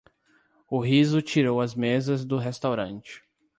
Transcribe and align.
O 0.67 0.79
riso 0.79 1.21
tirou 1.21 1.61
as 1.61 1.75
mesas 1.75 2.25
do 2.25 2.39
restaurante. 2.39 3.21